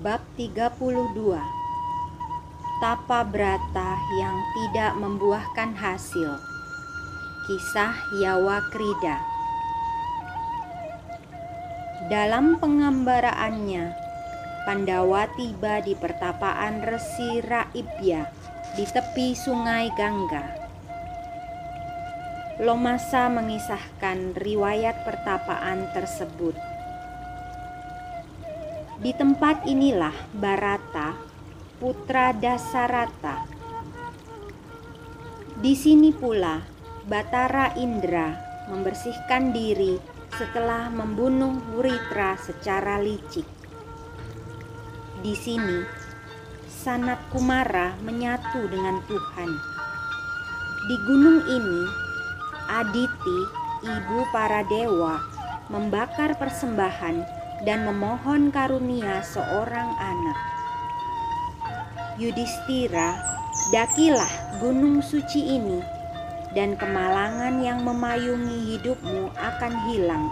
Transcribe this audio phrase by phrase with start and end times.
[0.00, 0.80] Bab 32
[2.80, 6.40] Tapa Brata yang tidak membuahkan hasil.
[7.44, 9.20] Kisah Yawa Krida.
[12.08, 13.92] Dalam pengambaraannya
[14.64, 18.24] Pandawa tiba di pertapaan Resi Raibya
[18.80, 20.64] di tepi sungai Gangga.
[22.64, 26.69] Lomasa mengisahkan riwayat pertapaan tersebut
[29.00, 31.16] di tempat inilah Barata,
[31.80, 33.48] putra Dasarata.
[35.56, 36.60] Di sini pula
[37.08, 38.36] Batara Indra
[38.68, 39.96] membersihkan diri
[40.36, 43.48] setelah membunuh Wuritra secara licik.
[45.24, 45.80] Di sini
[46.68, 49.50] Sanat Kumara menyatu dengan Tuhan.
[50.88, 51.82] Di gunung ini
[52.68, 53.40] Aditi,
[53.80, 55.20] ibu para dewa,
[55.72, 60.38] membakar persembahan dan memohon karunia seorang anak.
[62.16, 63.16] Yudhistira,
[63.72, 65.80] dakilah gunung suci ini,
[66.56, 70.28] dan kemalangan yang memayungi hidupmu akan hilang.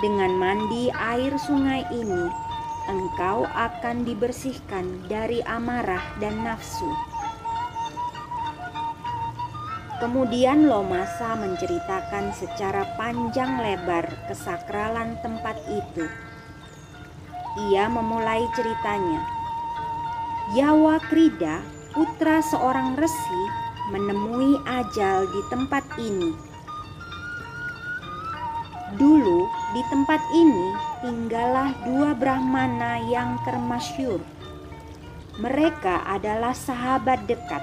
[0.00, 2.24] Dengan mandi air sungai ini,
[2.88, 6.88] engkau akan dibersihkan dari amarah dan nafsu.
[10.00, 16.08] Kemudian Lomasa menceritakan secara panjang lebar kesakralan tempat itu
[17.68, 19.20] ia memulai ceritanya.
[20.56, 21.60] Yawa Krida,
[21.94, 23.42] putra seorang resi,
[23.92, 26.32] menemui ajal di tempat ini.
[28.98, 34.18] Dulu di tempat ini tinggallah dua Brahmana yang termasyur.
[35.38, 37.62] Mereka adalah sahabat dekat.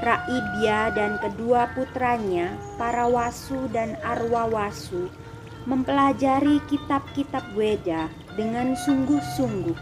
[0.00, 5.06] Raibya dan kedua putranya, para Wasu dan Arwawasu,
[5.68, 9.76] mempelajari kitab-kitab Weda dengan sungguh-sungguh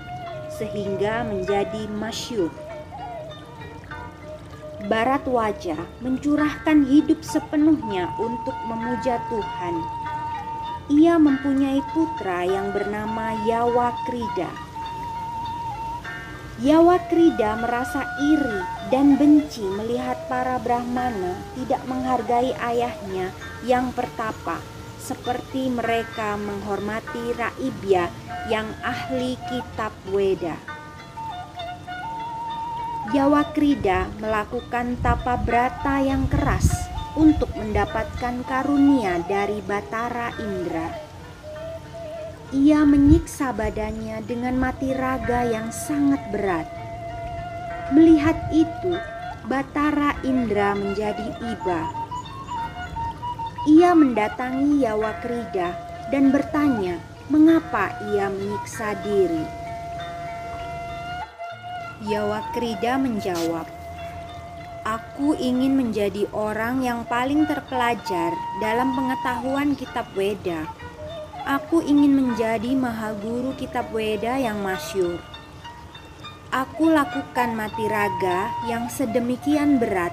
[0.61, 2.50] sehingga menjadi masyur.
[4.91, 9.75] Barat wajah mencurahkan hidup sepenuhnya untuk memuja Tuhan.
[10.91, 14.50] Ia mempunyai putra yang bernama Yawa Krida.
[16.60, 18.60] Yawa Krida merasa iri
[18.91, 23.31] dan benci melihat para Brahmana tidak menghargai ayahnya
[23.62, 24.59] yang pertapa
[25.00, 28.12] seperti mereka menghormati Raibya
[28.53, 30.61] yang ahli kitab Weda.
[33.10, 36.71] Yawakrida melakukan tapa brata yang keras
[37.19, 40.94] untuk mendapatkan karunia dari Batara Indra.
[42.55, 46.66] Ia menyiksa badannya dengan mati raga yang sangat berat.
[47.91, 48.94] Melihat itu,
[49.50, 52.00] Batara Indra menjadi iba.
[53.70, 55.78] Ia mendatangi Yawakrida
[56.10, 56.98] dan bertanya,
[57.31, 59.47] mengapa ia menyiksa diri.
[62.03, 63.70] Yawakrida menjawab,
[64.82, 70.66] Aku ingin menjadi orang yang paling terpelajar dalam pengetahuan kitab Weda.
[71.47, 75.22] Aku ingin menjadi mahaguru kitab Weda yang masyur.
[76.50, 80.10] Aku lakukan mati raga yang sedemikian berat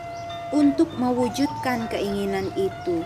[0.53, 3.01] untuk mewujudkan keinginan itu.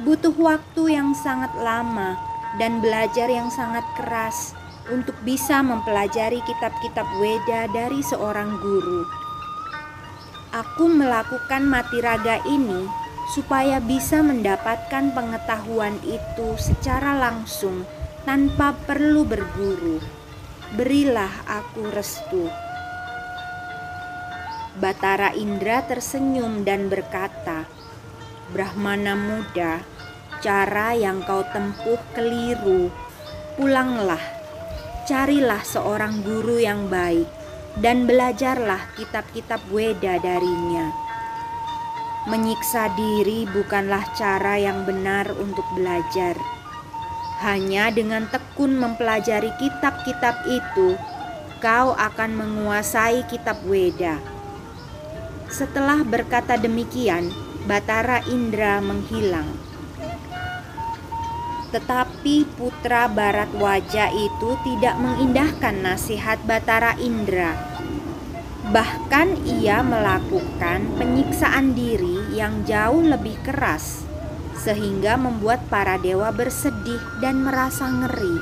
[0.00, 2.16] Butuh waktu yang sangat lama
[2.56, 4.56] dan belajar yang sangat keras
[4.88, 9.04] untuk bisa mempelajari kitab-kitab Weda dari seorang guru.
[10.56, 12.88] Aku melakukan mati raga ini
[13.36, 17.84] supaya bisa mendapatkan pengetahuan itu secara langsung
[18.24, 20.00] tanpa perlu berguru.
[20.80, 22.48] Berilah aku restu.
[24.80, 27.68] Batara Indra tersenyum dan berkata,
[28.50, 29.82] "Brahmana muda,
[30.42, 32.90] cara yang kau tempuh keliru.
[33.54, 34.22] Pulanglah,
[35.06, 37.28] carilah seorang guru yang baik,
[37.78, 40.90] dan belajarlah kitab-kitab Weda darinya.
[42.28, 46.36] Menyiksa diri bukanlah cara yang benar untuk belajar.
[47.40, 51.00] Hanya dengan tekun mempelajari kitab-kitab itu,
[51.64, 54.20] kau akan menguasai kitab Weda.
[55.48, 57.32] Setelah berkata demikian,
[57.68, 59.50] Batara Indra menghilang.
[61.70, 67.70] Tetapi putra Barat Wajah itu tidak mengindahkan nasihat Batara Indra
[68.70, 74.06] Bahkan ia melakukan penyiksaan diri yang jauh lebih keras,
[74.54, 78.38] sehingga membuat para dewa bersedih dan merasa ngeri.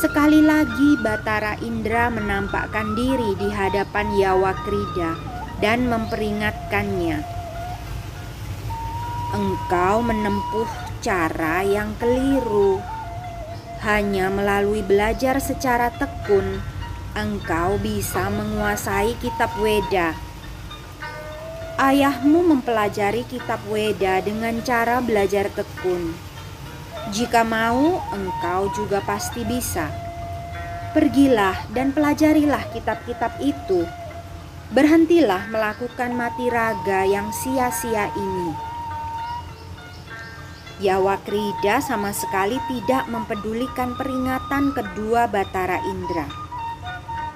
[0.00, 5.12] Sekali lagi Batara Indra menampakkan diri di hadapan Yawa Krida
[5.60, 7.35] dan memperingatkannya.
[9.36, 10.70] Engkau menempuh
[11.04, 12.80] cara yang keliru.
[13.84, 16.64] Hanya melalui belajar secara tekun
[17.16, 20.12] engkau bisa menguasai kitab Weda.
[21.80, 26.12] Ayahmu mempelajari kitab Weda dengan cara belajar tekun.
[27.16, 29.88] Jika mau, engkau juga pasti bisa.
[30.92, 33.88] Pergilah dan pelajarilah kitab-kitab itu.
[34.72, 38.75] Berhentilah melakukan mati raga yang sia-sia ini.
[40.76, 46.28] Yawakrida sama sekali tidak mempedulikan peringatan kedua Batara Indra.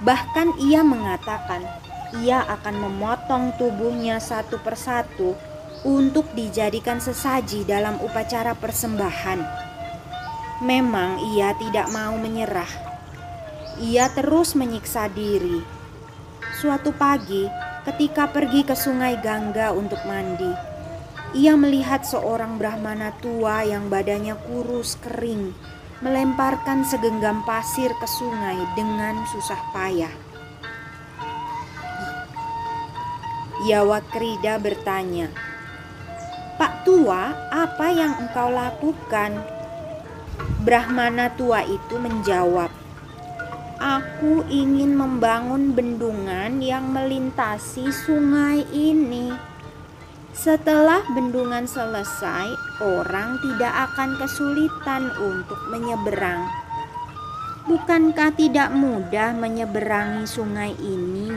[0.05, 1.65] Bahkan ia mengatakan
[2.21, 5.33] ia akan memotong tubuhnya satu persatu
[5.89, 9.41] untuk dijadikan sesaji dalam upacara persembahan.
[10.61, 12.69] Memang ia tidak mau menyerah.
[13.81, 15.65] Ia terus menyiksa diri.
[16.61, 17.49] Suatu pagi,
[17.89, 20.53] ketika pergi ke sungai Gangga untuk mandi,
[21.31, 25.55] ia melihat seorang Brahmana tua yang badannya kurus kering
[26.01, 30.13] melemparkan segenggam pasir ke sungai dengan susah payah.
[33.69, 35.29] Yawakrida bertanya,
[36.57, 39.37] Pak tua, apa yang engkau lakukan?
[40.65, 42.73] Brahmana tua itu menjawab,
[43.81, 49.50] Aku ingin membangun bendungan yang melintasi sungai ini.
[50.31, 56.47] Setelah bendungan selesai, orang tidak akan kesulitan untuk menyeberang.
[57.67, 61.35] Bukankah tidak mudah menyeberangi sungai ini?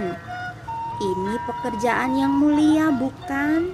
[1.02, 3.74] Ini pekerjaan yang mulia, bukan?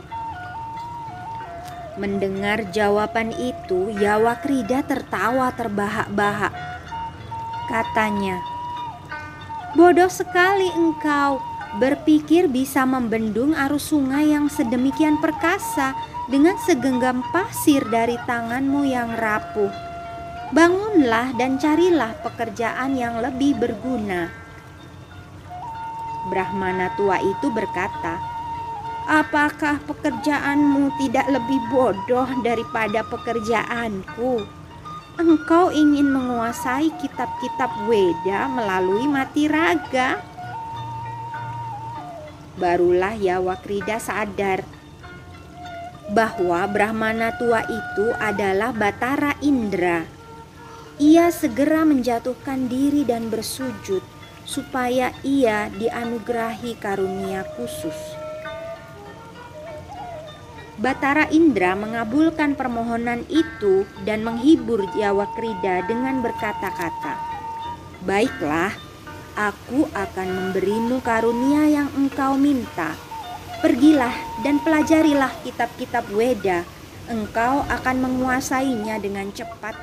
[1.99, 6.55] Mendengar jawaban itu, Yawakrida tertawa terbahak-bahak.
[7.67, 8.39] Katanya,
[9.75, 15.93] "Bodoh sekali engkau berpikir bisa membendung arus sungai yang sedemikian perkasa
[16.25, 19.69] dengan segenggam pasir dari tanganmu yang rapuh.
[20.49, 24.33] Bangunlah dan carilah pekerjaan yang lebih berguna.
[26.33, 28.17] Brahmana tua itu berkata,
[29.05, 34.41] "Apakah pekerjaanmu tidak lebih bodoh daripada pekerjaanku?"
[35.19, 40.28] Engkau ingin menguasai kitab-kitab Weda melalui mati raga
[42.59, 44.67] barulah Yawakrida sadar
[46.11, 50.03] bahwa Brahmana tua itu adalah Batara Indra.
[50.99, 54.03] Ia segera menjatuhkan diri dan bersujud
[54.43, 57.95] supaya ia dianugerahi karunia khusus.
[60.79, 67.19] Batara Indra mengabulkan permohonan itu dan menghibur Yawakrida dengan berkata-kata,
[68.07, 68.88] "Baiklah,
[69.39, 72.91] aku akan memberimu karunia yang engkau minta.
[73.63, 74.11] Pergilah
[74.43, 76.67] dan pelajarilah kitab-kitab Weda,
[77.07, 79.79] engkau akan menguasainya dengan cepat.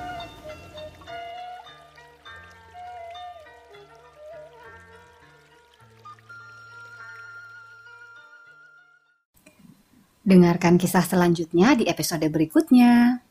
[10.27, 13.26] Dengarkan kisah selanjutnya di episode berikutnya.